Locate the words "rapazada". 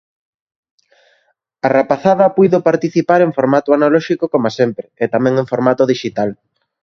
1.77-2.33